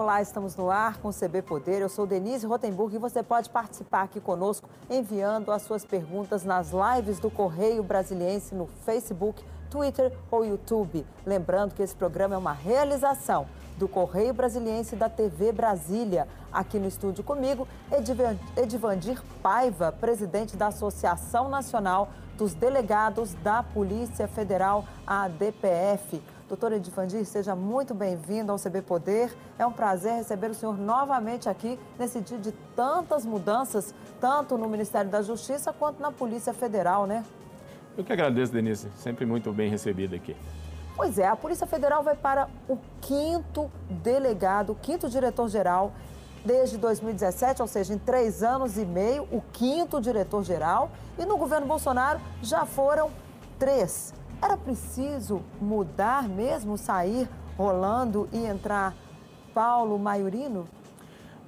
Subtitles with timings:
[0.00, 1.82] Olá, estamos no ar com o CB Poder.
[1.82, 6.70] Eu sou Denise Rotenburg e você pode participar aqui conosco enviando as suas perguntas nas
[6.70, 11.04] lives do Correio Brasiliense no Facebook, Twitter ou YouTube.
[11.26, 16.28] Lembrando que esse programa é uma realização do Correio Brasiliense da TV Brasília.
[16.52, 17.66] Aqui no estúdio comigo,
[18.56, 26.22] Edivandir Paiva, presidente da Associação Nacional dos Delegados da Polícia Federal, a DPF.
[26.48, 29.36] Doutor Edivandir, seja muito bem-vindo ao CB Poder.
[29.58, 34.66] É um prazer receber o senhor novamente aqui nesse dia de tantas mudanças, tanto no
[34.66, 37.22] Ministério da Justiça quanto na Polícia Federal, né?
[37.98, 38.88] Eu que agradeço, Denise.
[38.96, 40.34] Sempre muito bem recebido aqui.
[40.96, 43.70] Pois é, a Polícia Federal vai para o quinto
[44.02, 45.92] delegado, o quinto diretor-geral
[46.46, 50.90] desde 2017, ou seja, em três anos e meio, o quinto diretor-geral.
[51.18, 53.10] E no governo Bolsonaro já foram
[53.58, 54.14] três.
[54.40, 58.94] Era preciso mudar mesmo, sair Rolando e entrar
[59.52, 60.64] Paulo Maiorino?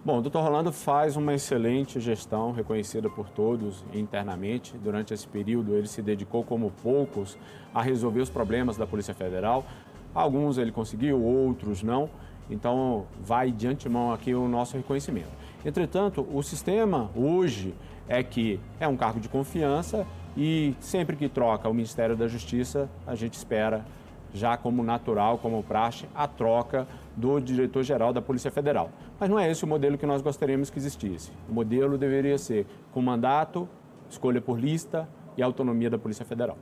[0.05, 4.77] Bom, o doutor Rolando faz uma excelente gestão, reconhecida por todos internamente.
[4.79, 7.39] Durante esse período, ele se dedicou, como poucos,
[7.73, 9.65] a resolver os problemas da Polícia Federal.
[10.13, 12.11] Alguns ele conseguiu, outros não.
[12.49, 15.31] Então, vai de antemão aqui o nosso reconhecimento.
[15.65, 17.75] Entretanto, o sistema hoje
[18.09, 20.05] é que é um cargo de confiança
[20.37, 23.85] e sempre que troca o Ministério da Justiça, a gente espera,
[24.33, 28.91] já como natural, como praxe, a troca do diretor-geral da Polícia Federal.
[29.19, 31.33] Mas não é esse o modelo que nós gostaríamos que existisse.
[31.49, 33.69] O modelo deveria ser com mandato,
[34.09, 36.57] escolha por lista e autonomia da Polícia Federal.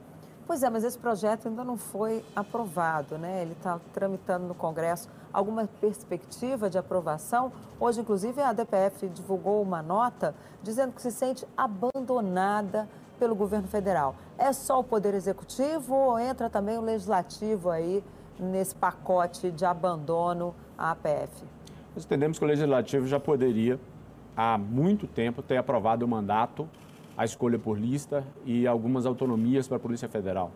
[0.48, 3.42] Pois é, mas esse projeto ainda não foi aprovado, né?
[3.42, 5.06] Ele está tramitando no Congresso.
[5.30, 7.52] Alguma perspectiva de aprovação?
[7.78, 12.88] Hoje, inclusive, a DPF divulgou uma nota dizendo que se sente abandonada
[13.18, 14.14] pelo governo federal.
[14.38, 18.02] É só o Poder Executivo ou entra também o Legislativo aí
[18.38, 21.44] nesse pacote de abandono à APF?
[21.94, 23.78] Nós entendemos que o Legislativo já poderia,
[24.36, 26.68] há muito tempo, ter aprovado o mandato,
[27.16, 30.52] a escolha por lista e algumas autonomias para a Polícia Federal.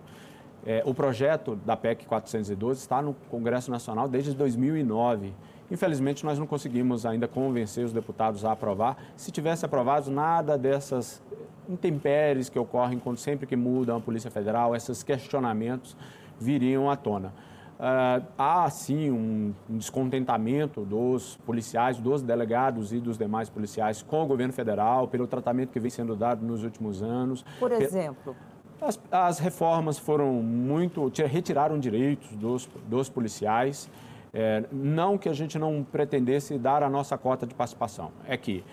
[0.64, 5.32] É, o projeto da PEC 412 está no Congresso Nacional desde 2009.
[5.72, 8.94] Infelizmente, nós não conseguimos ainda convencer os deputados a aprovar.
[9.16, 11.22] Se tivesse aprovado, nada dessas
[11.66, 15.96] intempéries que ocorrem quando sempre que muda a Polícia Federal, esses questionamentos
[16.38, 17.32] viriam à tona.
[17.80, 24.22] Uh, há, sim, um, um, descontentamento dos policiais, dos delegados e dos demais policiais com
[24.22, 27.46] o governo federal, pelo tratamento que vem sendo dado nos últimos anos.
[27.58, 28.36] Por exemplo?
[28.78, 31.10] As, as reformas foram muito.
[31.26, 33.90] retiraram direitos dos, dos policiais.
[34.34, 38.64] É, não que a gente não pretendesse dar a nossa cota de participação, é que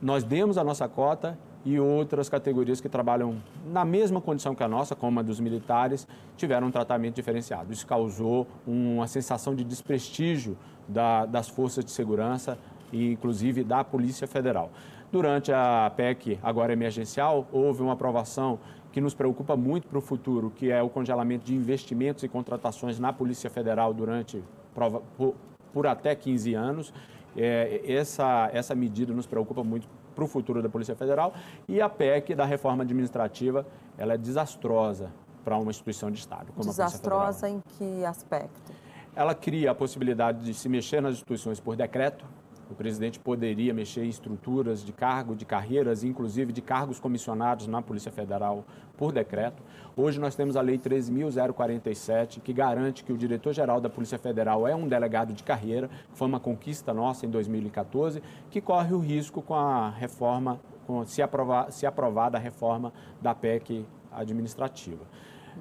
[0.00, 3.36] nós demos a nossa cota e outras categorias que trabalham
[3.66, 7.72] na mesma condição que a nossa, como a dos militares, tiveram um tratamento diferenciado.
[7.72, 10.56] Isso causou uma sensação de desprestígio
[10.88, 12.56] da, das forças de segurança
[12.92, 14.70] e, inclusive, da Polícia Federal.
[15.12, 18.58] Durante a PEC, agora emergencial, houve uma aprovação
[18.92, 22.98] que nos preocupa muito para o futuro, que é o congelamento de investimentos e contratações
[22.98, 24.42] na Polícia Federal durante
[24.74, 25.34] por,
[25.72, 26.94] por até 15 anos.
[27.36, 31.32] É, essa, essa medida nos preocupa muito para o futuro da Polícia Federal.
[31.68, 33.66] E a PEC da reforma administrativa,
[33.96, 35.10] ela é desastrosa
[35.44, 36.52] para uma instituição de Estado.
[36.56, 38.72] desastrosa em que aspecto?
[39.14, 42.24] Ela cria a possibilidade de se mexer nas instituições por decreto,
[42.70, 47.82] o presidente poderia mexer em estruturas de cargo, de carreiras, inclusive de cargos comissionados na
[47.82, 48.64] Polícia Federal
[48.96, 49.62] por decreto.
[49.96, 54.74] Hoje nós temos a Lei 13.047, que garante que o diretor-geral da Polícia Federal é
[54.74, 55.90] um delegado de carreira.
[56.12, 61.20] Foi uma conquista nossa em 2014, que corre o risco com a reforma, com, se,
[61.20, 65.04] aprovar, se aprovada a reforma da PEC administrativa.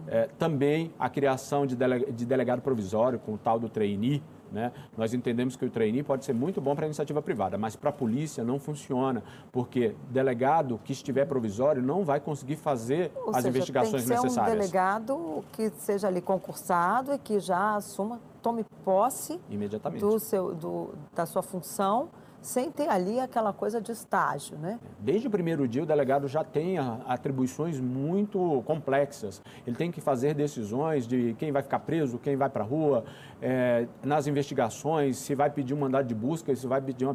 [0.07, 1.75] É, também a criação de,
[2.13, 4.21] de delegado provisório, com o tal do trainee,
[4.51, 4.71] né?
[4.97, 7.89] Nós entendemos que o trainee pode ser muito bom para a iniciativa privada, mas para
[7.89, 13.37] a polícia não funciona, porque delegado que estiver provisório não vai conseguir fazer Ou as
[13.37, 14.53] seja, investigações tem que ser necessárias.
[14.55, 20.01] um delegado que seja ali concursado e que já assuma, tome posse Imediatamente.
[20.01, 22.09] Do seu, do, da sua função
[22.41, 24.79] sem ter ali aquela coisa de estágio, né?
[24.99, 29.41] Desde o primeiro dia, o delegado já tem atribuições muito complexas.
[29.65, 33.03] Ele tem que fazer decisões de quem vai ficar preso, quem vai para a rua,
[33.41, 37.05] é, nas investigações, se vai pedir um mandado de busca, se vai pedir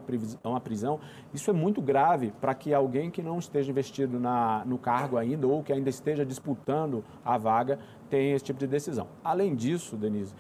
[0.43, 1.00] uma prisão.
[1.32, 5.47] Isso é muito grave para que alguém que não esteja investido na, no cargo ainda
[5.47, 7.79] ou que ainda esteja disputando a vaga
[8.11, 9.09] tenha esse tipo de decisão.
[9.23, 10.35] Além disso, Denise,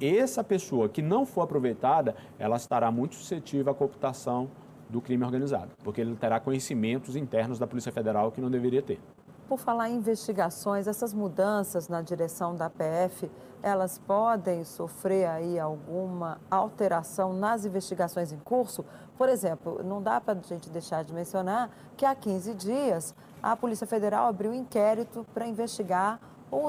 [0.00, 4.50] essa pessoa que não for aproveitada, ela estará muito suscetível à cooptação
[4.88, 9.00] do crime organizado, porque ele terá conhecimentos internos da Polícia Federal que não deveria ter.
[9.48, 13.30] Por falar em investigações, essas mudanças na direção da PF,
[13.62, 18.84] elas podem sofrer aí alguma alteração nas investigações em curso?
[19.16, 23.56] Por exemplo, não dá para a gente deixar de mencionar que há 15 dias a
[23.56, 26.20] Polícia Federal abriu um inquérito para investigar
[26.50, 26.60] o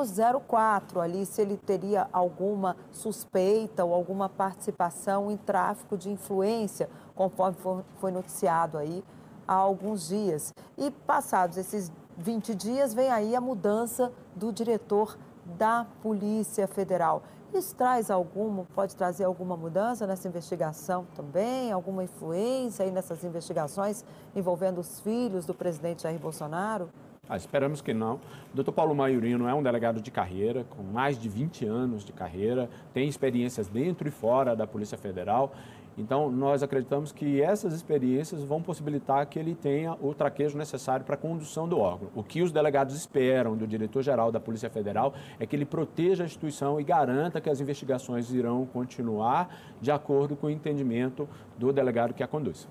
[0.47, 7.83] 04 ali, se ele teria alguma suspeita ou alguma participação em tráfico de influência, conforme
[7.99, 9.03] foi noticiado aí
[9.47, 10.53] há alguns dias.
[10.77, 17.21] E passados esses 20 dias, vem aí a mudança do diretor da Polícia Federal.
[17.53, 21.71] Isso traz alguma, pode trazer alguma mudança nessa investigação também?
[21.71, 24.03] Alguma influência aí nessas investigações
[24.35, 26.89] envolvendo os filhos do presidente Jair Bolsonaro?
[27.29, 28.15] Ah, esperamos que não.
[28.53, 32.13] O doutor Paulo Maiorino é um delegado de carreira, com mais de 20 anos de
[32.13, 35.51] carreira, tem experiências dentro e fora da Polícia Federal.
[35.97, 41.15] Então, nós acreditamos que essas experiências vão possibilitar que ele tenha o traquejo necessário para
[41.15, 42.09] a condução do órgão.
[42.15, 46.27] O que os delegados esperam do diretor-geral da Polícia Federal é que ele proteja a
[46.27, 49.49] instituição e garanta que as investigações irão continuar
[49.81, 51.27] de acordo com o entendimento
[51.57, 52.67] do delegado que a conduz.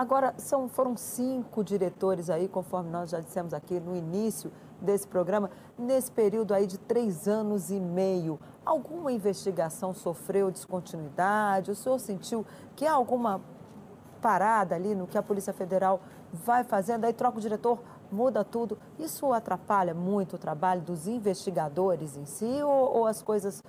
[0.00, 4.50] Agora, são, foram cinco diretores aí, conforme nós já dissemos aqui no início
[4.80, 8.40] desse programa, nesse período aí de três anos e meio.
[8.64, 11.70] Alguma investigação sofreu descontinuidade?
[11.70, 13.42] O senhor sentiu que há alguma
[14.22, 16.00] parada ali no que a Polícia Federal
[16.32, 17.04] vai fazendo?
[17.04, 17.78] Aí troca o diretor,
[18.10, 18.78] muda tudo.
[18.98, 23.62] Isso atrapalha muito o trabalho dos investigadores em si ou, ou as coisas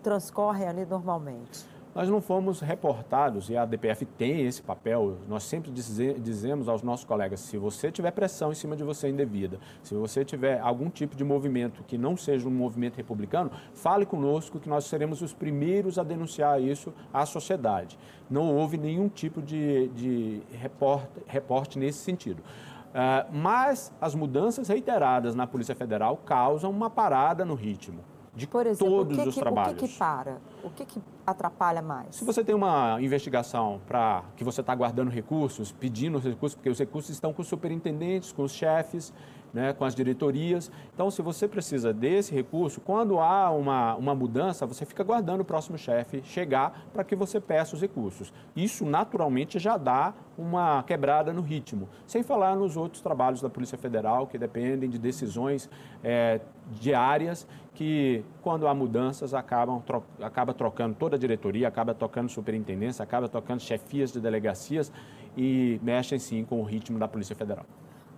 [0.00, 1.66] transcorrem ali normalmente?
[1.94, 6.82] Nós não fomos reportados, e a DPF tem esse papel, nós sempre dize, dizemos aos
[6.82, 10.88] nossos colegas, se você tiver pressão em cima de você indevida, se você tiver algum
[10.88, 15.34] tipo de movimento que não seja um movimento republicano, fale conosco que nós seremos os
[15.34, 17.98] primeiros a denunciar isso à sociedade.
[18.30, 22.40] Não houve nenhum tipo de, de reporte, reporte nesse sentido.
[22.40, 28.02] Uh, mas as mudanças reiteradas na Polícia Federal causam uma parada no ritmo
[28.34, 29.72] de Por exemplo, todos que os trabalhos.
[29.72, 30.38] O que, que para?
[30.64, 32.16] O que, que atrapalha mais?
[32.16, 36.70] Se você tem uma investigação para que você está guardando recursos, pedindo os recursos, porque
[36.70, 39.12] os recursos estão com os superintendentes, com os chefes,
[39.52, 40.70] né, com as diretorias.
[40.94, 45.44] Então, se você precisa desse recurso, quando há uma, uma mudança, você fica guardando o
[45.44, 48.32] próximo chefe chegar para que você peça os recursos.
[48.56, 51.88] Isso, naturalmente, já dá uma quebrada no ritmo.
[52.06, 55.68] Sem falar nos outros trabalhos da Polícia Federal, que dependem de decisões
[56.02, 56.40] é,
[56.70, 63.02] diárias, que, quando há mudanças, acabam tro acaba trocando toda a diretoria, acaba tocando superintendência,
[63.02, 64.92] acaba tocando chefias de delegacias
[65.36, 67.64] e mexem, sim, com o ritmo da Polícia Federal.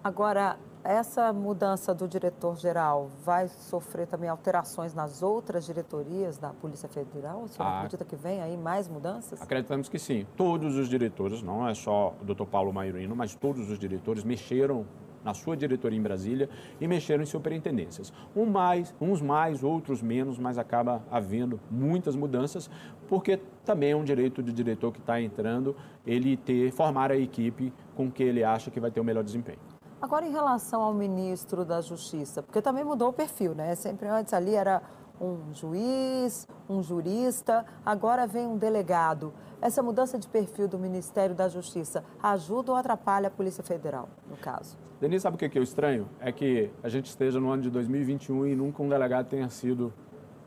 [0.02, 7.42] Agora, essa mudança do diretor-geral vai sofrer também alterações nas outras diretorias da Polícia Federal?
[7.42, 9.40] O senhor ah, acredita que vem aí mais mudanças?
[9.40, 10.26] Acreditamos que sim.
[10.36, 14.84] Todos os diretores, não é só o doutor Paulo Maiorino, mas todos os diretores mexeram
[15.24, 18.12] na sua diretoria em Brasília e mexeram em superintendências.
[18.36, 22.68] Um mais, uns mais, outros menos, mas acaba havendo muitas mudanças,
[23.08, 25.74] porque também é um direito do diretor que está entrando
[26.06, 29.73] ele ter, formar a equipe com que ele acha que vai ter o melhor desempenho.
[30.04, 33.74] Agora, em relação ao ministro da Justiça, porque também mudou o perfil, né?
[33.74, 34.82] Sempre antes ali era
[35.18, 39.32] um juiz, um jurista, agora vem um delegado.
[39.62, 44.36] Essa mudança de perfil do Ministério da Justiça ajuda ou atrapalha a Polícia Federal, no
[44.36, 44.76] caso?
[45.00, 46.06] Denise, sabe o que é estranho?
[46.20, 49.90] É que a gente esteja no ano de 2021 e nunca um delegado tenha sido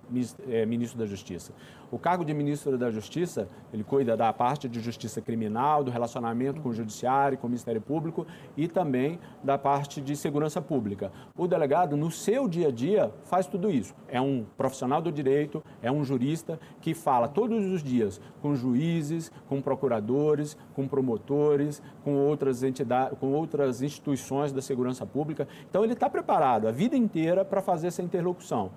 [0.10, 1.54] ministro da Justiça.
[1.90, 6.60] O cargo de ministro da Justiça, ele cuida da parte de justiça criminal, do relacionamento
[6.60, 8.28] com o judiciário, com o Ministério Público
[8.58, 11.14] e também da parte de segurança pública.
[11.38, 13.96] O delegado, no seu dia a dia, faz tudo isso.
[14.10, 19.32] É um profissional do direito, é um jurista que fala todos os dias com juízes,
[19.48, 25.48] com procuradores, com promotores, com outras entidades, com outras instituições da segurança pública.
[25.70, 28.72] Então ele está preparado a vida inteira para fazer essa interlocução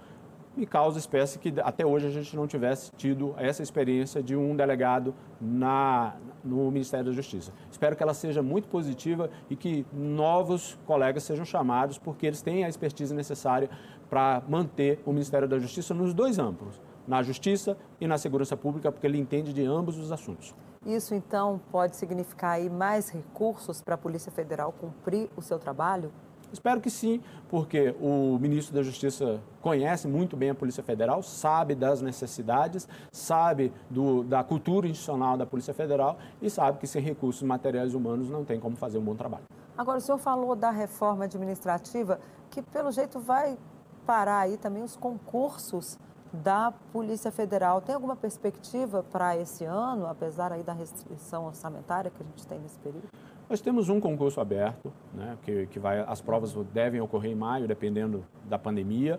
[0.56, 4.56] me causa espécie que até hoje a gente não tivesse tido essa experiência de um
[4.56, 7.52] delegado na, no Ministério da Justiça.
[7.70, 12.64] Espero que ela seja muito positiva e que novos colegas sejam chamados, porque eles têm
[12.64, 13.70] a expertise necessária
[14.08, 18.90] para manter o Ministério da Justiça nos dois âmbitos, na Justiça e na Segurança Pública,
[18.90, 20.54] porque ele entende de ambos os assuntos.
[20.84, 26.10] Isso, então, pode significar aí mais recursos para a Polícia Federal cumprir o seu trabalho?
[26.52, 31.74] Espero que sim, porque o ministro da Justiça conhece muito bem a Polícia Federal, sabe
[31.74, 37.42] das necessidades, sabe do, da cultura institucional da Polícia Federal e sabe que sem recursos
[37.42, 39.44] materiais humanos não tem como fazer um bom trabalho.
[39.76, 43.56] Agora, o senhor falou da reforma administrativa, que pelo jeito vai
[44.04, 45.98] parar aí também os concursos
[46.32, 47.80] da Polícia Federal.
[47.80, 52.58] Tem alguma perspectiva para esse ano, apesar aí da restrição orçamentária que a gente tem
[52.58, 53.08] nesse período?
[53.50, 57.66] Nós temos um concurso aberto, né, que, que vai, as provas devem ocorrer em maio,
[57.66, 59.18] dependendo da pandemia.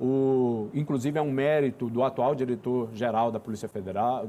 [0.00, 4.28] O, inclusive, é um mérito do atual diretor-geral da Polícia Federal,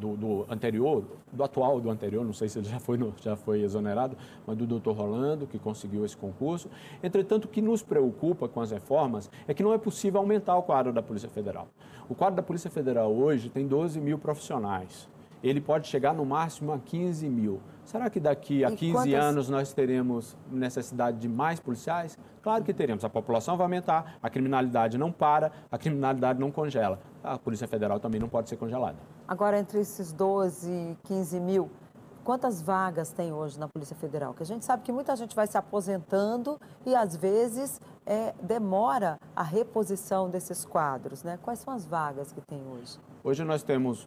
[0.00, 3.36] do, do, anterior, do atual do anterior, não sei se ele já foi, no, já
[3.36, 6.68] foi exonerado, mas do doutor Rolando, que conseguiu esse concurso.
[7.00, 10.62] Entretanto, o que nos preocupa com as reformas é que não é possível aumentar o
[10.64, 11.68] quadro da Polícia Federal.
[12.08, 15.08] O quadro da Polícia Federal hoje tem 12 mil profissionais.
[15.42, 17.60] Ele pode chegar no máximo a 15 mil.
[17.84, 19.14] Será que daqui a e 15 quantas...
[19.14, 22.18] anos nós teremos necessidade de mais policiais?
[22.42, 23.04] Claro que teremos.
[23.04, 27.00] A população vai aumentar, a criminalidade não para, a criminalidade não congela.
[27.22, 28.98] A Polícia Federal também não pode ser congelada.
[29.26, 31.70] Agora, entre esses 12 e 15 mil,
[32.24, 34.34] quantas vagas tem hoje na Polícia Federal?
[34.34, 39.18] Que a gente sabe que muita gente vai se aposentando e, às vezes, é, demora
[39.34, 41.22] a reposição desses quadros.
[41.22, 41.38] Né?
[41.42, 42.98] Quais são as vagas que tem hoje?
[43.24, 44.06] Hoje nós temos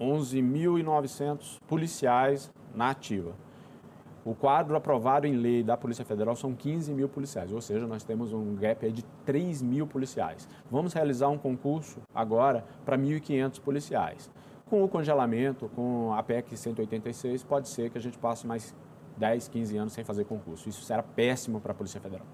[0.00, 3.34] 11.900 policiais na ativa.
[4.24, 8.04] O quadro aprovado em lei da Polícia Federal são 15 mil policiais, ou seja, nós
[8.04, 10.48] temos um gap de 3 mil policiais.
[10.70, 14.30] Vamos realizar um concurso agora para 1.500 policiais.
[14.64, 18.74] Com o congelamento, com a PEC 186, pode ser que a gente passe mais
[19.18, 20.70] 10, 15 anos sem fazer concurso.
[20.70, 22.26] Isso será péssimo para a Polícia Federal.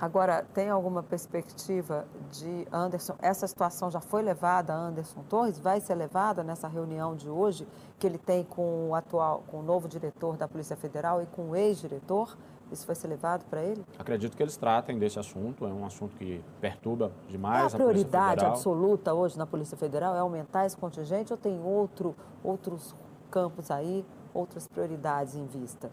[0.00, 3.14] Agora, tem alguma perspectiva de Anderson?
[3.20, 5.58] Essa situação já foi levada a Anderson Torres?
[5.58, 7.66] Vai ser levada nessa reunião de hoje
[7.98, 11.50] que ele tem com o atual, com o novo diretor da Polícia Federal e com
[11.50, 12.36] o ex-diretor?
[12.72, 13.84] Isso vai ser levado para ele?
[13.98, 15.64] Acredito que eles tratem desse assunto.
[15.64, 20.16] É um assunto que perturba demais é a, a prioridade absoluta hoje na Polícia Federal
[20.16, 22.94] é aumentar esse contingente ou tem outro, outros
[23.30, 25.90] campos aí, outras prioridades em vista?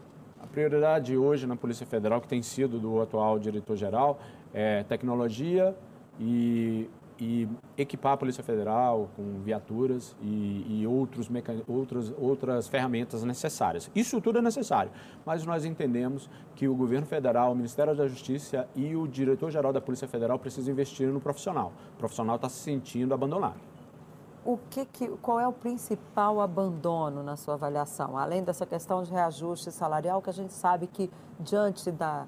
[0.52, 4.20] Prioridade hoje na Polícia Federal, que tem sido do atual diretor-geral,
[4.52, 5.74] é tecnologia
[6.20, 11.30] e, e, equipar a Polícia Federal com viaturas e, e outros
[11.66, 13.90] outras, outras ferramentas necessárias.
[13.94, 14.92] Isso tudo é necessário,
[15.24, 19.80] mas nós entendemos que o governo federal, o Ministério da Justiça e o diretor-geral da
[19.80, 21.72] Polícia Federal precisam investir no profissional.
[21.94, 23.71] O profissional está se sentindo abandonado
[24.44, 28.18] o que, que, qual é o principal abandono na sua avaliação?
[28.18, 32.26] Além dessa questão de reajuste salarial, que a gente sabe que, diante da,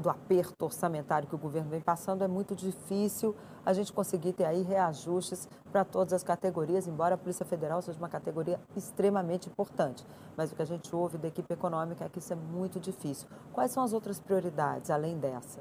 [0.00, 3.34] do aperto orçamentário que o governo vem passando, é muito difícil
[3.64, 7.98] a gente conseguir ter aí reajustes para todas as categorias, embora a Polícia Federal seja
[7.98, 10.04] uma categoria extremamente importante.
[10.36, 13.26] Mas o que a gente ouve da equipe econômica é que isso é muito difícil.
[13.52, 15.60] Quais são as outras prioridades, além dessa?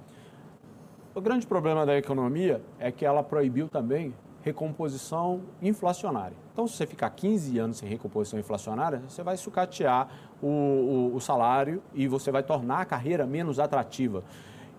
[1.16, 4.14] O grande problema da economia é que ela proibiu também
[4.46, 6.38] recomposição inflacionária.
[6.54, 10.08] Então, se você ficar 15 anos sem recomposição inflacionária, você vai sucatear
[10.40, 14.24] o, o, o salário e você vai tornar a carreira menos atrativa.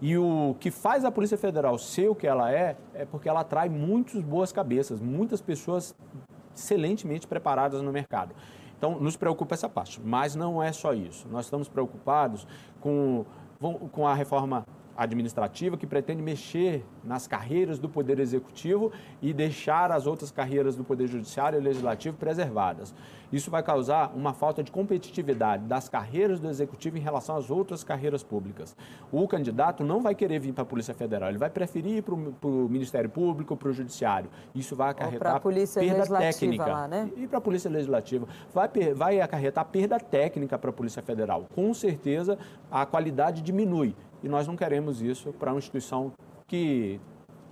[0.00, 3.40] E o que faz a Polícia Federal ser o que ela é, é porque ela
[3.40, 5.96] atrai muitas boas cabeças, muitas pessoas
[6.54, 8.36] excelentemente preparadas no mercado.
[8.78, 10.00] Então, nos preocupa essa parte.
[10.00, 11.26] Mas não é só isso.
[11.28, 12.46] Nós estamos preocupados
[12.80, 13.24] com,
[13.90, 14.64] com a reforma
[14.96, 20.84] administrativa que pretende mexer nas carreiras do Poder Executivo e deixar as outras carreiras do
[20.84, 22.94] Poder Judiciário e Legislativo preservadas.
[23.32, 27.82] Isso vai causar uma falta de competitividade das carreiras do Executivo em relação às outras
[27.82, 28.76] carreiras públicas.
[29.10, 32.14] O candidato não vai querer vir para a Polícia Federal, ele vai preferir ir para
[32.14, 34.30] o Ministério Público, para o Judiciário.
[34.54, 36.66] Isso vai acarretar perda técnica.
[36.66, 37.10] Lá, né?
[37.16, 38.28] E para a Polícia Legislativa.
[38.54, 41.46] Vai, vai acarretar perda técnica para a Polícia Federal.
[41.54, 42.38] Com certeza,
[42.70, 43.94] a qualidade diminui.
[44.22, 46.12] E nós não queremos isso para uma instituição
[46.46, 47.00] que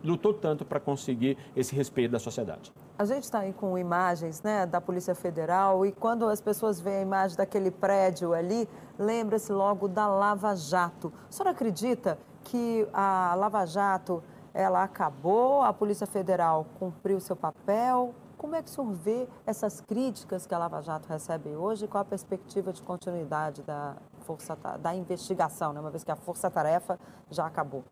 [0.03, 2.73] lutou tanto para conseguir esse respeito da sociedade.
[2.99, 6.99] A gente está aí com imagens né, da Polícia Federal e quando as pessoas veem
[6.99, 8.69] a imagem daquele prédio ali,
[8.99, 11.13] lembra-se logo da Lava Jato.
[11.29, 18.15] A senhora acredita que a Lava Jato ela acabou, a Polícia Federal cumpriu seu papel?
[18.45, 21.89] Como é que o senhor vê essas críticas que a Lava Jato recebe hoje e
[21.89, 25.81] qual a perspectiva de continuidade da, força, da investigação, né?
[25.81, 27.83] uma vez que a força-tarefa já acabou?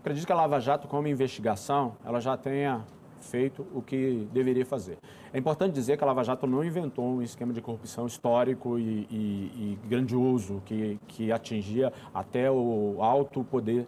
[0.00, 2.84] Acredito que a Lava Jato, como investigação, ela já tenha
[3.20, 4.98] feito o que deveria fazer.
[5.32, 9.06] É importante dizer que a Lava Jato não inventou um esquema de corrupção histórico e,
[9.08, 13.86] e, e grandioso que, que atingia até o alto poder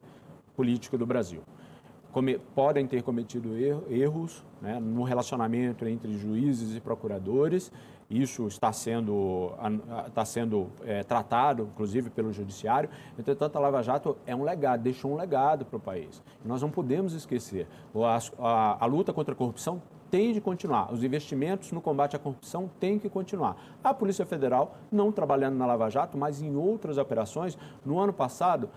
[0.55, 1.43] político do Brasil.
[2.15, 3.51] Come, podem ter cometido
[3.91, 7.73] erros né, no relacionamento entre juízes e procuradores,
[8.09, 9.51] isso está sendo,
[10.07, 12.89] está sendo é, tratado, inclusive, pelo Judiciário.
[13.19, 16.23] Entretanto, a Lava Jato é um legado, deixou um legado para o país.
[16.45, 17.67] Nós não podemos esquecer.
[17.93, 20.93] A, a, a luta contra a corrupção tem de continuar.
[20.93, 23.57] Os investimentos no combate à corrupção têm que continuar.
[23.83, 28.71] A Polícia Federal, não trabalhando na Lava Jato, mas em outras operações, no ano passado,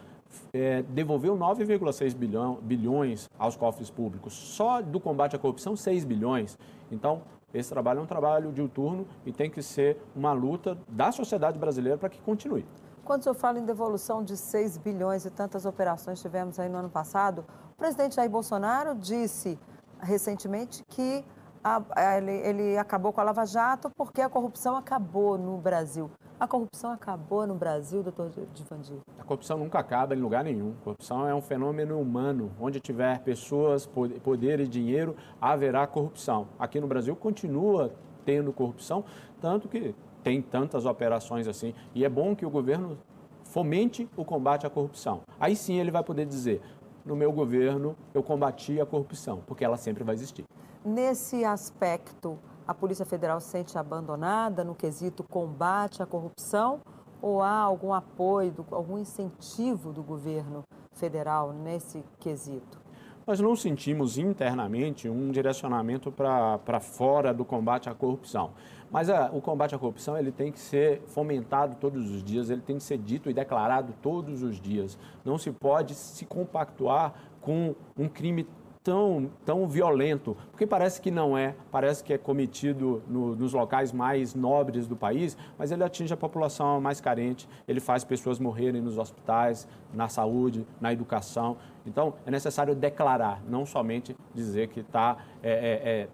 [0.53, 2.15] é, devolveu 9,6
[2.62, 4.34] bilhões aos cofres públicos.
[4.34, 6.57] Só do combate à corrupção, 6 bilhões.
[6.91, 7.22] Então,
[7.53, 11.98] esse trabalho é um trabalho diuturno e tem que ser uma luta da sociedade brasileira
[11.98, 12.65] para que continue.
[13.05, 16.77] Quando o senhor fala em devolução de 6 bilhões e tantas operações tivemos aí no
[16.77, 19.57] ano passado, o presidente Jair Bolsonaro disse
[20.01, 21.24] recentemente que
[21.64, 26.10] a, ele, ele acabou com a Lava Jato porque a corrupção acabou no Brasil.
[26.40, 29.00] A corrupção acabou no Brasil, doutor Divandir?
[29.18, 30.76] A corrupção nunca acaba em lugar nenhum.
[30.82, 32.52] A corrupção é um fenômeno humano.
[32.60, 33.90] Onde tiver pessoas,
[34.24, 36.50] poder e dinheiro, haverá corrupção.
[36.60, 37.92] Aqui no Brasil continua
[38.24, 39.04] tendo corrupção,
[39.42, 41.74] tanto que tem tantas operações assim.
[41.96, 42.98] E é bom que o governo
[43.46, 45.22] fomente o combate à corrupção.
[45.40, 46.62] Aí sim ele vai poder dizer:
[47.06, 50.46] no meu governo eu combati a corrupção, porque ela sempre vai existir.
[50.88, 56.79] Nesse aspecto, a Polícia Federal se sente abandonada no quesito combate à corrupção
[57.22, 60.63] ou há algum apoio, algum incentivo do governo
[60.94, 62.79] federal nesse quesito?
[63.27, 68.51] Nós não sentimos internamente um direcionamento para fora do combate à corrupção.
[68.89, 72.62] Mas a, o combate à corrupção ele tem que ser fomentado todos os dias, ele
[72.62, 74.98] tem que ser dito e declarado todos os dias.
[75.25, 78.48] Não se pode se compactuar com um crime
[78.88, 83.91] tão, tão violento, porque parece que não é, parece que é cometido no, nos locais
[83.91, 88.82] mais nobres do país, mas ele atinge a população mais carente, ele faz pessoas morrerem
[88.82, 91.58] nos hospitais, na saúde, na educação.
[91.86, 96.08] Então, é necessário declarar, não somente dizer que está é, é, é,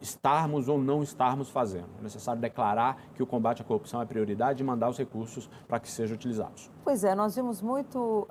[0.00, 1.88] estarmos ou não estarmos fazendo.
[1.98, 5.78] É necessário declarar que o combate à corrupção é prioridade e mandar os recursos para
[5.78, 6.70] que sejam utilizados.
[6.82, 8.26] Pois é, nós vimos muito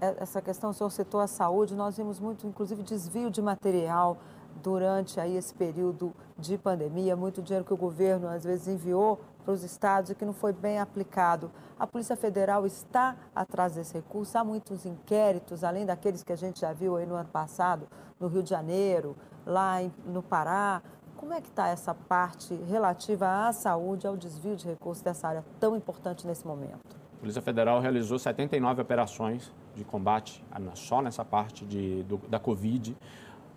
[0.00, 4.18] eh, essa questão, o senhor citou a saúde, nós vimos muito, inclusive, desvio de material
[4.62, 9.54] durante aí esse período de pandemia, muito dinheiro que o governo às vezes enviou para
[9.54, 11.50] os estados e que não foi bem aplicado.
[11.78, 16.60] A Polícia Federal está atrás desse recurso, há muitos inquéritos, além daqueles que a gente
[16.60, 17.88] já viu aí no ano passado,
[18.20, 20.82] no Rio de Janeiro, lá no Pará,
[21.22, 25.44] como é que está essa parte relativa à saúde, ao desvio de recursos dessa área
[25.60, 26.80] tão importante nesse momento?
[27.16, 32.96] A Polícia Federal realizou 79 operações de combate só nessa parte de, do, da Covid.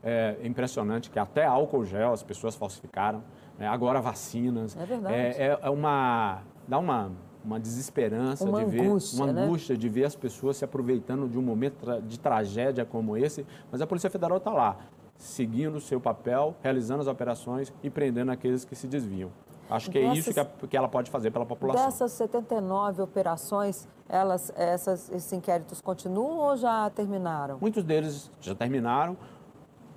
[0.03, 3.23] É impressionante que até álcool gel as pessoas falsificaram.
[3.57, 3.67] Né?
[3.67, 4.77] Agora vacinas.
[4.77, 5.15] É verdade.
[5.15, 6.43] É, é uma...
[6.67, 7.11] dá uma
[7.43, 9.43] uma desesperança uma de angústia, ver uma né?
[9.43, 13.79] angústia de ver as pessoas se aproveitando de um momento de tragédia como esse, mas
[13.83, 14.77] a Polícia Federal está lá
[15.17, 19.31] seguindo o seu papel, realizando as operações e prendendo aqueles que se desviam.
[19.69, 21.85] Acho que Dessas, é isso que, a, que, ela pode fazer pela população.
[21.85, 27.57] Dessas 79 operações, elas, essas, esses inquéritos continuam ou já terminaram?
[27.59, 29.17] Muitos deles já terminaram,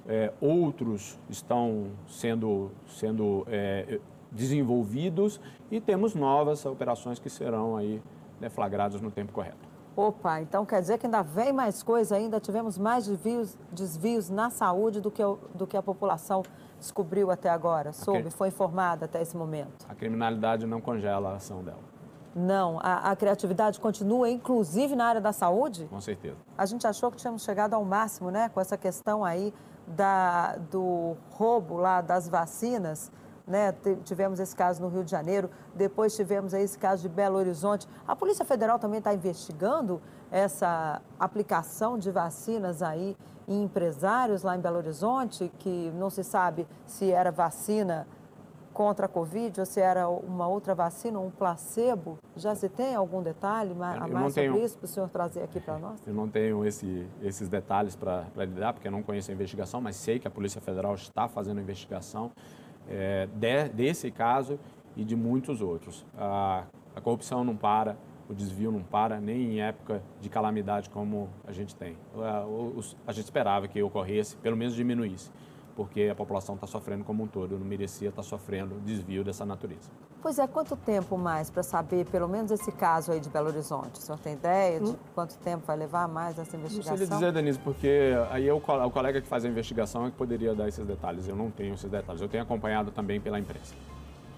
[0.07, 4.01] é, outros estão sendo, sendo é,
[4.33, 5.39] desenvolvidos
[5.71, 8.03] e temos novas operações que serão aí
[8.41, 9.69] deflagradas no tempo correto.
[9.99, 14.49] Opa, então quer dizer que ainda vem mais coisa, ainda tivemos mais desvios, desvios na
[14.49, 15.23] saúde do que,
[15.57, 16.45] do que a população
[16.79, 19.85] descobriu até agora, soube, foi informada até esse momento.
[19.89, 21.81] A criminalidade não congela a ação dela.
[22.33, 25.89] Não, a, a, criatividade continua, inclusive na área da saúde?
[25.91, 26.37] Com certeza.
[26.57, 29.53] A gente achou que tínhamos chegado ao máximo, né, com essa questão aí
[29.85, 33.11] da, do roubo lá das vacinas
[33.49, 33.75] né?
[34.05, 37.89] Tivemos esse caso no Rio de Janeiro, depois tivemos esse caso de Belo Horizonte.
[38.07, 43.17] A Polícia Federal também está investigando essa aplicação de vacinas aí
[43.49, 48.07] em empresários lá em Belo Horizonte, que não se sabe se era vacina
[48.75, 52.17] contra a Covid ou se era uma outra vacina, um placebo.
[52.37, 55.59] Já se tem algum detalhe a mais tenho, sobre isso para o senhor trazer aqui
[55.59, 56.01] para nós?
[56.07, 59.81] Eu não tenho esse, esses detalhes para lhe dar, porque eu não conheço a investigação,
[59.81, 62.31] mas sei que a Polícia Federal está fazendo a investigação
[62.89, 64.59] é, de, desse caso
[64.97, 66.05] e de muitos outros.
[66.17, 67.97] A, a corrupção não para,
[68.29, 71.97] o desvio não para, nem em época de calamidade como a gente tem.
[72.17, 72.45] A,
[73.07, 75.31] a gente esperava que ocorresse, pelo menos diminuísse
[75.79, 77.57] porque a população está sofrendo como um todo.
[77.57, 79.89] Não merecia estar tá sofrendo desvio dessa natureza.
[80.29, 83.95] Pois é, quanto tempo mais para saber, pelo menos esse caso aí de Belo Horizonte?
[83.95, 84.97] O senhor tem ideia de hum.
[85.15, 86.93] quanto tempo vai levar mais essa investigação?
[86.93, 90.19] Não sei dizer, Denise, porque aí é o, colega que faz a investigação é que
[90.19, 91.27] poderia dar esses detalhes.
[91.27, 92.21] Eu não tenho esses detalhes.
[92.21, 93.75] Eu tenho acompanhado também pela imprensa.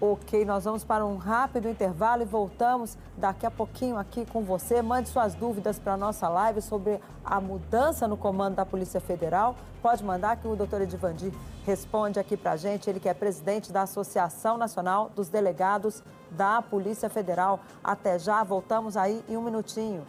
[0.03, 4.81] Ok, nós vamos para um rápido intervalo e voltamos daqui a pouquinho aqui com você.
[4.81, 9.55] Mande suas dúvidas para a nossa live sobre a mudança no comando da Polícia Federal.
[9.83, 11.35] Pode mandar que o doutor Edivandir
[11.67, 12.89] responde aqui para a gente.
[12.89, 17.61] Ele que é presidente da Associação Nacional dos Delegados da Polícia Federal.
[17.85, 20.07] Até já, voltamos aí em um minutinho.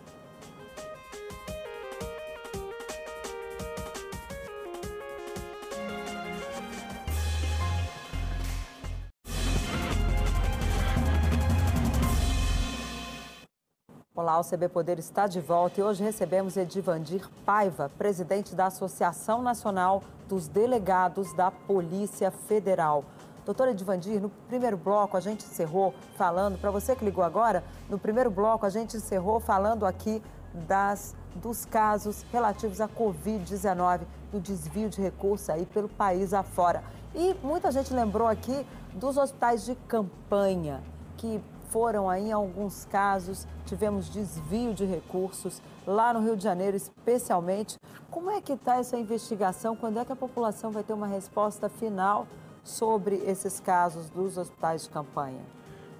[14.22, 19.42] Olá, o CB Poder está de volta e hoje recebemos Edivandir Paiva, presidente da Associação
[19.42, 23.04] Nacional dos Delegados da Polícia Federal.
[23.44, 27.98] Doutora Edvandir, no primeiro bloco a gente encerrou falando, para você que ligou agora, no
[27.98, 30.22] primeiro bloco a gente encerrou falando aqui
[30.54, 36.84] das, dos casos relativos à Covid-19, do desvio de recursos aí pelo país afora.
[37.16, 40.80] E muita gente lembrou aqui dos hospitais de campanha,
[41.18, 47.80] que foram aí, alguns casos, tivemos desvio de recursos lá no Rio de Janeiro, especialmente.
[48.12, 49.76] Como é que está essa investigação?
[49.76, 52.28] Quando é que a população vai ter uma resposta final
[52.62, 55.40] sobre esses casos dos hospitais de campanha?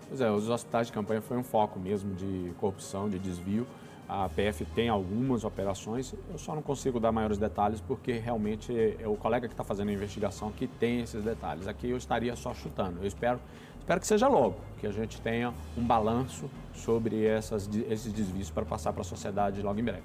[0.10, 3.66] Pois é, os hospitais de campanha foi um foco mesmo de corrupção, de desvio.
[4.10, 9.08] A PF tem algumas operações, eu só não consigo dar maiores detalhes porque realmente é
[9.08, 11.66] o colega que está fazendo a investigação que tem esses detalhes.
[11.66, 13.00] Aqui eu estaria só chutando.
[13.00, 13.40] Eu espero
[13.82, 18.64] Espero que seja logo, que a gente tenha um balanço sobre essas, esses desvios para
[18.64, 20.04] passar para a sociedade logo em breve.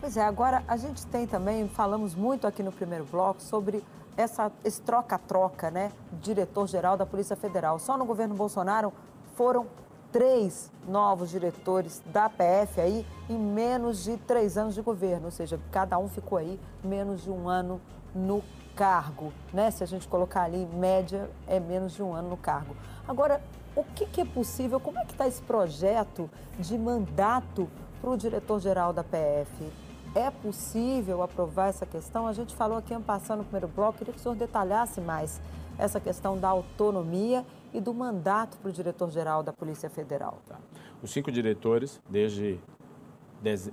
[0.00, 3.82] Pois é, agora a gente tem também, falamos muito aqui no primeiro bloco sobre
[4.16, 5.92] essa, esse troca-troca, né?
[6.20, 7.78] Diretor-geral da Polícia Federal.
[7.78, 8.92] Só no governo Bolsonaro
[9.36, 9.66] foram
[10.10, 15.60] três novos diretores da PF aí em menos de três anos de governo, ou seja,
[15.70, 17.80] cada um ficou aí menos de um ano
[18.14, 18.42] no
[18.74, 19.70] cargo, né?
[19.70, 22.76] Se a gente colocar ali, média, é menos de um ano no cargo.
[23.06, 23.42] Agora,
[23.74, 24.80] o que, que é possível?
[24.80, 27.68] Como é que está esse projeto de mandato
[28.00, 29.70] para o diretor-geral da PF?
[30.14, 32.26] É possível aprovar essa questão?
[32.26, 35.40] A gente falou aqui, passando no primeiro bloco, queria que o senhor detalhasse mais
[35.78, 40.38] essa questão da autonomia e do mandato para o diretor-geral da Polícia Federal.
[40.48, 40.56] Tá.
[41.02, 42.58] Os cinco diretores, desde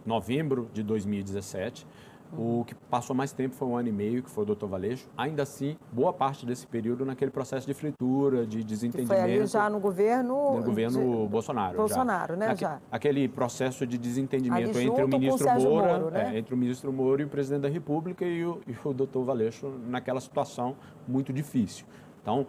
[0.06, 1.86] novembro de 2017,
[2.34, 5.08] o que passou mais tempo foi um ano e meio, que foi o doutor Valeixo.
[5.18, 9.14] Ainda assim, boa parte desse período naquele processo de fritura, de desentendimento.
[9.14, 10.56] Que foi ali já no governo...
[10.58, 11.28] No governo de...
[11.28, 11.78] Bolsonaro.
[11.78, 12.40] Bolsonaro, já.
[12.40, 12.82] né, já.
[12.92, 16.36] Aquele processo de desentendimento entre o ministro o Moura, Moro, né?
[16.36, 19.24] é, entre o ministro Moro e o presidente da República e o, e o doutor
[19.24, 20.76] Valeixo naquela situação
[21.08, 21.86] muito difícil.
[22.22, 22.46] Então,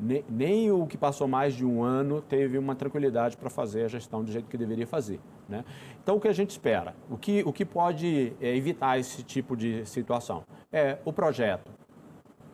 [0.00, 3.88] nem, nem, o que passou mais de um ano teve uma tranquilidade para fazer a
[3.88, 5.20] gestão do jeito que deveria fazer.
[5.48, 5.64] Né?
[6.02, 6.94] Então, o que a gente espera?
[7.10, 10.44] O que, o que pode é, evitar esse tipo de situação?
[10.72, 11.70] É o projeto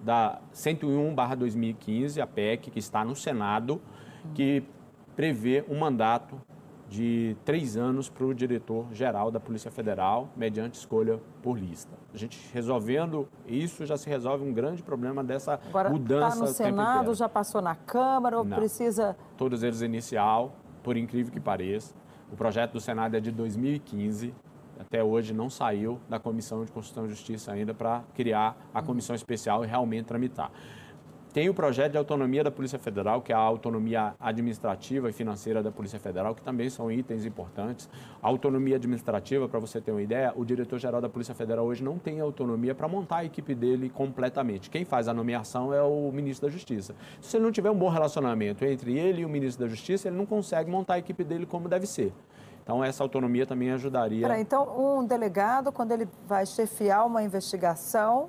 [0.01, 3.81] da 101-2015, a PEC, que está no Senado,
[4.35, 4.63] que
[5.15, 6.41] prevê um mandato
[6.93, 11.91] de três anos para o diretor-geral da Polícia Federal, mediante escolha por lista.
[12.13, 16.29] A gente resolvendo isso, já se resolve um grande problema dessa Agora, tá mudança.
[16.29, 18.59] Está no Senado, já passou na Câmara, ou Não.
[18.59, 19.17] precisa...
[19.39, 21.95] Todos eles inicial, por incrível que pareça.
[22.31, 24.35] O projeto do Senado é de 2015,
[24.79, 29.17] até hoje não saiu da Comissão de Constituição e Justiça ainda para criar a comissão
[29.17, 30.51] especial e realmente tramitar.
[31.33, 35.63] Tem o projeto de autonomia da Polícia Federal, que é a autonomia administrativa e financeira
[35.63, 37.89] da Polícia Federal, que também são itens importantes.
[38.23, 41.99] A autonomia administrativa, para você ter uma ideia, o diretor-geral da Polícia Federal hoje não
[41.99, 44.69] tem autonomia para montar a equipe dele completamente.
[44.69, 46.95] Quem faz a nomeação é o ministro da Justiça.
[47.23, 50.17] Se ele não tiver um bom relacionamento entre ele e o ministro da Justiça, ele
[50.19, 52.13] não consegue montar a equipe dele como deve ser.
[52.63, 54.29] Então, essa autonomia também ajudaria.
[54.29, 58.29] Pera, então, um delegado, quando ele vai chefiar uma investigação,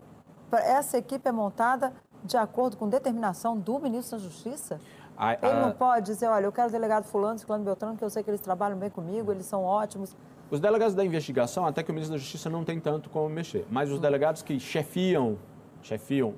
[0.53, 4.79] essa equipe é montada de acordo com determinação do ministro da Justiça?
[5.17, 5.33] A, a...
[5.33, 8.23] Ele não pode dizer, olha, eu quero o delegado fulano, ciclano Beltrano, que eu sei
[8.23, 10.15] que eles trabalham bem comigo, eles são ótimos.
[10.49, 13.65] Os delegados da investigação, até que o ministro da Justiça não tem tanto como mexer,
[13.69, 14.01] mas os hum.
[14.01, 15.37] delegados que chefiam
[15.83, 16.33] chefiam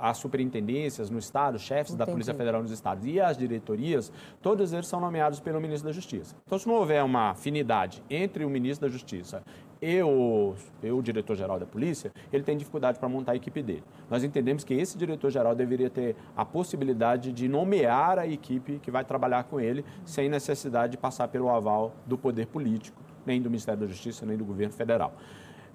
[0.00, 2.06] as superintendências no Estado, chefes Entendi.
[2.06, 4.10] da Polícia Federal nos Estados e as diretorias,
[4.40, 6.34] todos eles são nomeados pelo ministro da Justiça.
[6.46, 9.42] Então, se não houver uma afinidade entre o ministro da Justiça
[9.80, 13.84] e o, e o diretor-geral da polícia, ele tem dificuldade para montar a equipe dele.
[14.10, 19.04] Nós entendemos que esse diretor-geral deveria ter a possibilidade de nomear a equipe que vai
[19.04, 23.80] trabalhar com ele, sem necessidade de passar pelo aval do poder político, nem do Ministério
[23.80, 25.14] da Justiça, nem do governo federal.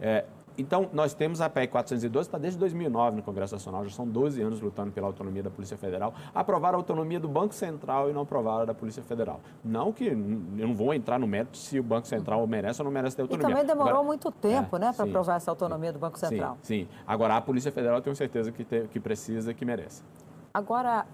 [0.01, 0.25] É,
[0.57, 4.41] então, nós temos a PEC 412, está desde 2009 no Congresso Nacional, já são 12
[4.41, 6.13] anos lutando pela autonomia da Polícia Federal.
[6.33, 9.39] Aprovaram a autonomia do Banco Central e não aprovaram a da Polícia Federal.
[9.63, 12.91] Não que eu não vou entrar no mérito se o Banco Central merece ou não
[12.91, 13.47] merece ter autonomia.
[13.47, 16.57] E também demorou Agora, muito tempo, é, né, para aprovar essa autonomia do Banco Central.
[16.61, 16.89] Sim, sim.
[17.07, 20.03] Agora, a Polícia Federal eu tenho certeza que, te, que precisa e que merece.
[20.53, 21.05] Agora,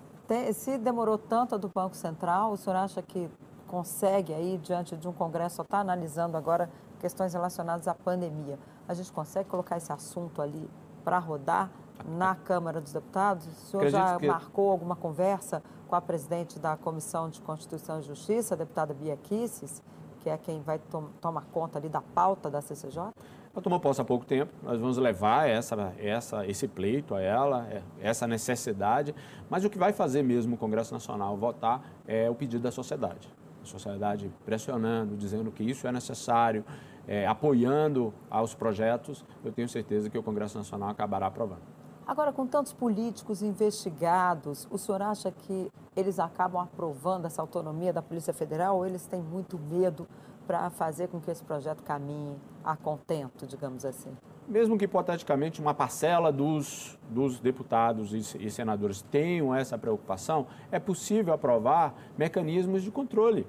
[0.53, 3.29] se demorou tanto a do Banco Central, o senhor acha que
[3.67, 8.59] consegue aí, diante de um Congresso, está analisando agora questões relacionadas à pandemia.
[8.89, 10.67] A gente consegue colocar esse assunto ali
[11.03, 11.69] para rodar
[12.07, 13.45] na Câmara dos Deputados?
[13.45, 14.25] O senhor Acredito já que...
[14.25, 19.15] marcou alguma conversa com a presidente da Comissão de Constituição e Justiça, a deputada Bia
[19.15, 19.83] Kisses,
[20.21, 23.11] que é quem vai tom tomar conta ali da pauta da CCJ?
[23.53, 27.67] Ela tomou posse há pouco tempo, nós vamos levar essa, essa, esse pleito a ela,
[27.67, 29.13] é, essa necessidade,
[29.51, 33.29] mas o que vai fazer mesmo o Congresso Nacional votar é o pedido da sociedade
[33.61, 36.63] a sociedade pressionando, dizendo que isso é necessário,
[37.07, 41.79] é, apoiando aos projetos, eu tenho certeza que o Congresso Nacional acabará aprovando.
[42.09, 48.01] Agora, com tantos políticos investigados, o senhor acha que eles acabam aprovando essa autonomia da
[48.01, 50.07] Polícia Federal ou eles têm muito medo
[50.47, 54.09] para fazer com que esse projeto caminhe a contento, digamos assim?
[54.47, 60.79] Mesmo que hipoteticamente uma parcela dos, dos deputados e, e senadores tenham essa preocupação, é
[60.79, 63.45] possível aprovar mecanismos de controle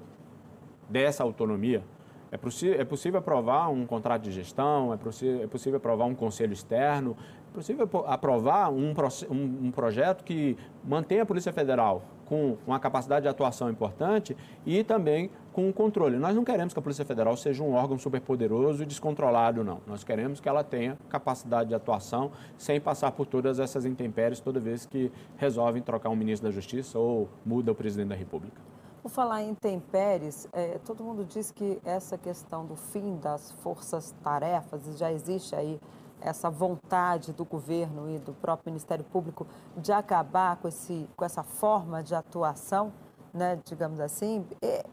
[0.87, 1.83] dessa autonomia.
[2.31, 4.95] É, é, possível aprovar um contrato de gestão, é,
[5.43, 7.17] é possível aprovar um conselho externo,
[7.51, 8.93] é possível aprovar um,
[9.29, 14.81] um, um projeto que mantenha a Polícia Federal com uma capacidade de atuação importante e
[14.85, 16.15] também com o controle.
[16.17, 19.81] Nós não queremos que a Polícia Federal seja um órgão superpoderoso e descontrolado, não.
[19.85, 24.61] Nós queremos que ela tenha capacidade de atuação sem passar por todas essas intempéries toda
[24.61, 28.70] vez que resolvem trocar um ministro da Justiça ou muda o presidente da República.
[29.01, 34.83] Por falar em intempéries, é, todo mundo diz que essa questão do fim das forças-tarefas,
[34.95, 35.81] já existe aí
[36.21, 41.41] essa vontade do governo e do próprio Ministério Público de acabar com, esse, com essa
[41.41, 42.93] forma de atuação,
[43.33, 44.45] né, digamos assim,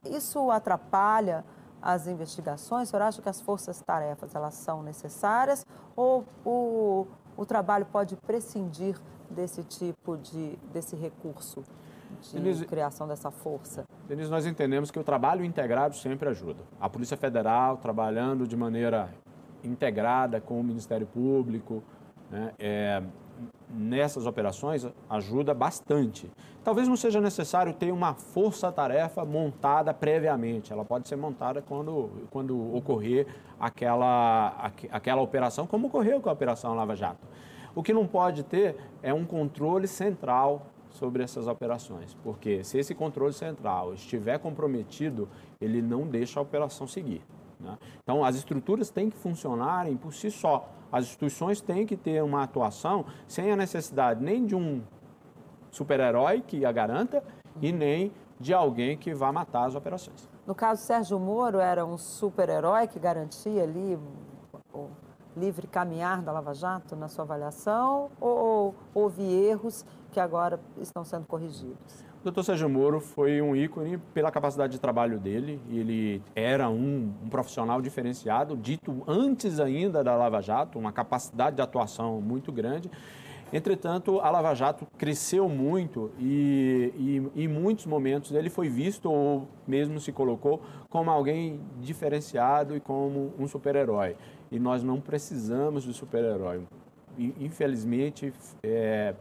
[0.07, 1.45] isso atrapalha
[1.83, 2.89] as investigações?
[2.89, 8.99] O senhor acha que as forças-tarefas elas são necessárias ou o, o trabalho pode prescindir
[9.29, 11.63] desse tipo de desse recurso?
[12.21, 13.85] de Denise, criação dessa força?
[14.09, 16.63] Denise, nós entendemos que o trabalho integrado sempre ajuda.
[16.81, 19.11] A Polícia Federal trabalhando de maneira
[19.63, 21.83] integrada com o Ministério Público,
[22.31, 23.03] né, é,
[23.69, 26.31] nessas operações ajuda bastante.
[26.65, 30.73] Talvez não seja necessário ter uma força-tarefa montada previamente.
[30.73, 33.27] Ela pode ser montada quando, quando ocorrer
[33.61, 37.27] aquela, aquela operação, como ocorreu com a Operação Lava Jato.
[37.75, 42.95] O que não pode ter é um controle central sobre essas operações, porque se esse
[42.95, 45.29] controle central estiver comprometido,
[45.61, 47.23] ele não deixa a operação seguir.
[47.61, 47.77] Né?
[48.03, 50.69] Então, as estruturas têm que funcionarem por si só.
[50.91, 54.83] As instituições têm que ter uma atuação sem a necessidade nem de um
[55.71, 57.23] super-herói que a garanta
[57.61, 60.29] e nem de alguém que vá matar as operações.
[60.47, 63.99] No caso, Sérgio Moro era um super-herói que garantia ali
[65.39, 71.27] livre caminhar da Lava Jato na sua avaliação ou houve erros que agora estão sendo
[71.27, 72.05] corrigidos?
[72.21, 75.61] O doutor Sérgio Moro foi um ícone pela capacidade de trabalho dele.
[75.71, 81.63] Ele era um, um, profissional diferenciado, dito antes ainda da Lava Jato, uma capacidade de
[81.63, 82.91] atuação muito grande.
[83.53, 86.93] Entretanto, a Lava Jato cresceu muito e,
[87.35, 92.81] e, em muitos momentos ele foi visto ou mesmo se colocou como alguém diferenciado e
[92.81, 94.17] como um super-herói.
[94.51, 96.63] E nós não precisamos de super-herói.
[97.19, 98.33] Infelizmente,
[98.63, 99.15] é,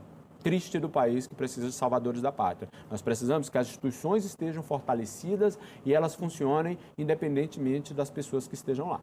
[0.43, 2.69] triste do país que precisa de salvadores da pátria.
[2.91, 8.89] Nós precisamos que as instituições estejam fortalecidas e elas funcionem independentemente das pessoas que estejam
[8.89, 8.99] lá.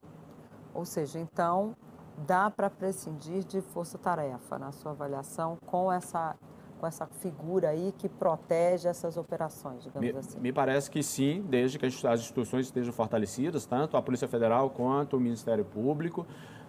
[0.73, 1.75] Ou seja, então
[2.19, 6.37] dá para prescindir de força-tarefa na sua avaliação com essa
[6.79, 10.41] com essa figura aí que protege essas operações, digamos me, assim?
[10.41, 15.17] Me parece que sim, desde que as instituições estejam fortalecidas, tanto a Polícia Federal quanto
[15.17, 16.27] o Ministério Público.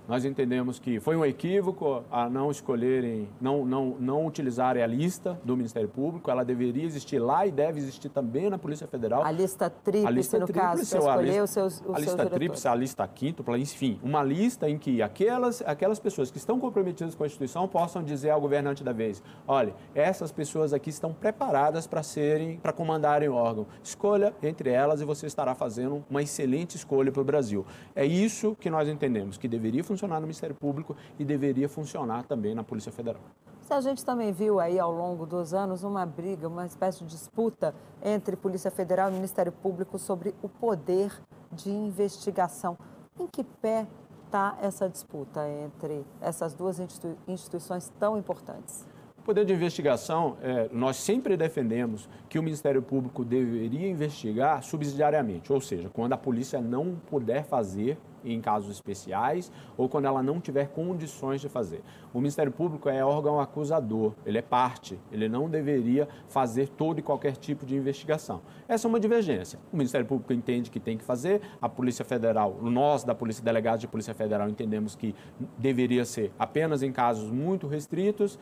[0.07, 5.39] Nós entendemos que foi um equívoco a não escolherem, não, não, não utilizarem a lista
[5.43, 6.29] do Ministério Público.
[6.29, 9.23] Ela deveria existir lá e deve existir também na Polícia Federal.
[9.23, 12.17] A lista tríplice, a lista no tríplice, caso, para escolher os seus os A lista
[12.17, 16.59] seus tríplice, a lista quíntupla, enfim, uma lista em que aquelas, aquelas pessoas que estão
[16.59, 21.13] comprometidas com a instituição possam dizer ao governante da vez, olha, essas pessoas aqui estão
[21.13, 23.65] preparadas para serem, para comandarem o órgão.
[23.83, 27.65] Escolha entre elas e você estará fazendo uma excelente escolha para o Brasil.
[27.95, 32.23] É isso que nós entendemos, que deveria funcionar funcionar no Ministério Público e deveria funcionar
[32.23, 33.21] também na Polícia Federal.
[33.67, 37.73] A gente também viu aí ao longo dos anos uma briga, uma espécie de disputa
[38.03, 41.11] entre Polícia Federal e Ministério Público sobre o poder
[41.51, 42.77] de investigação.
[43.19, 43.87] Em que pé
[44.25, 48.85] está essa disputa entre essas duas institui instituições tão importantes?
[49.17, 55.51] O poder de investigação, é, nós sempre defendemos que o Ministério Público deveria investigar subsidiariamente,
[55.51, 60.39] ou seja, quando a polícia não puder fazer em casos especiais ou quando ela não
[60.39, 61.81] tiver condições de fazer.
[62.13, 67.01] O Ministério Público é órgão acusador, ele é parte, ele não deveria fazer todo e
[67.01, 68.41] qualquer tipo de investigação.
[68.67, 69.59] Essa é uma divergência.
[69.71, 73.81] O Ministério Público entende que tem que fazer, a Polícia Federal, nós da Polícia Delegados
[73.81, 75.15] de Polícia Federal entendemos que
[75.57, 78.39] deveria ser apenas em casos muito restritos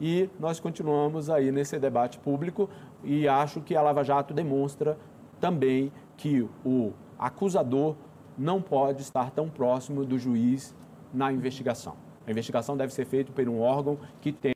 [0.00, 2.68] e nós continuamos aí nesse debate público
[3.02, 4.98] e acho que a Lava Jato demonstra
[5.40, 7.94] também que o acusador
[8.36, 10.74] não pode estar tão próximo do juiz
[11.12, 11.96] na investigação.
[12.26, 14.54] A investigação deve ser feita por um órgão que tenha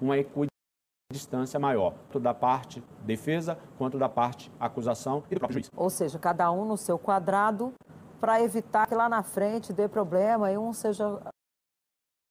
[0.00, 5.70] uma equidistância maior, tanto da parte defesa quanto da parte acusação e do próprio juiz.
[5.76, 7.72] Ou seja, cada um no seu quadrado
[8.20, 11.20] para evitar que lá na frente dê problema e um seja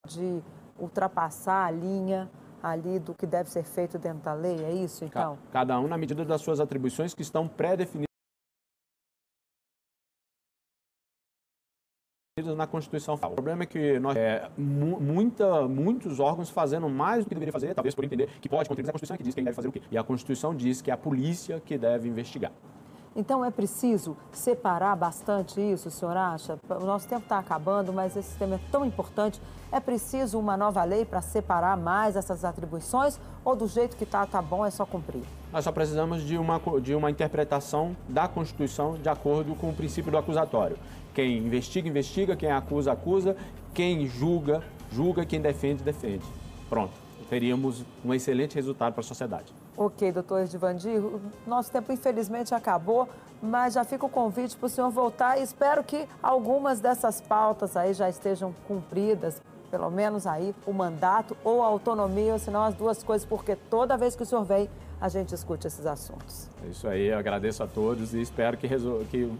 [0.07, 0.41] de
[0.79, 2.29] ultrapassar a linha
[2.61, 5.37] ali do que deve ser feito dentro da lei, é isso então?
[5.51, 8.10] Cada um na medida das suas atribuições que estão pré-definidas
[12.45, 13.15] na Constituição.
[13.15, 17.73] O problema é que nós é, muita, muitos órgãos fazendo mais do que deveria fazer,
[17.73, 19.81] talvez por entender que pode contribuir a Constituição que diz quem deve fazer o quê.
[19.91, 22.51] E a Constituição diz que é a polícia que deve investigar.
[23.13, 26.57] Então é preciso separar bastante isso, o senhor acha?
[26.69, 29.41] O nosso tempo está acabando, mas esse tema é tão importante.
[29.69, 34.25] É preciso uma nova lei para separar mais essas atribuições ou do jeito que está,
[34.25, 35.23] tá bom, é só cumprir?
[35.51, 40.09] Nós só precisamos de uma, de uma interpretação da Constituição de acordo com o princípio
[40.09, 40.77] do acusatório.
[41.13, 43.35] Quem investiga, investiga, quem acusa, acusa,
[43.73, 46.25] quem julga, julga, quem defende, defende.
[46.69, 46.93] Pronto,
[47.29, 49.60] teríamos um excelente resultado para a sociedade.
[49.77, 51.01] Ok, doutor Edivandir,
[51.47, 53.07] nosso tempo infelizmente acabou,
[53.41, 57.77] mas já fica o convite para o senhor voltar e espero que algumas dessas pautas
[57.77, 62.75] aí já estejam cumpridas, pelo menos aí o mandato ou a autonomia, ou senão as
[62.75, 66.49] duas coisas, porque toda vez que o senhor vem, a gente discute esses assuntos.
[66.63, 68.67] É isso aí, eu agradeço a todos e espero que,
[69.09, 69.31] que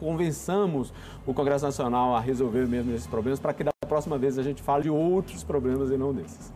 [0.00, 0.92] convençamos
[1.26, 4.62] o Congresso Nacional a resolver mesmo esses problemas para que da próxima vez a gente
[4.62, 6.52] fale de outros problemas e não desses.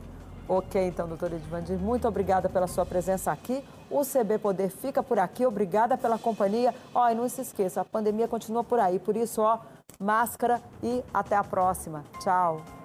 [0.53, 3.63] Ok, então, doutor Edvandir, muito obrigada pela sua presença aqui.
[3.89, 5.47] O CB Poder fica por aqui.
[5.47, 6.75] Obrigada pela companhia.
[6.93, 8.99] Ó, e não se esqueça, a pandemia continua por aí.
[8.99, 9.61] Por isso, ó,
[10.01, 12.05] máscara e até a próxima.
[12.19, 12.80] Tchau.